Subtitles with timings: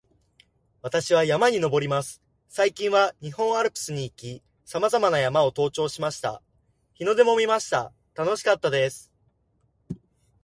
[0.81, 2.23] 私は山に登ります。
[2.49, 6.41] 最近は日本アルプスに行き、さまざまな山を登頂しました。
[6.95, 7.93] 日の出も見ました。
[8.15, 9.11] 楽しかったです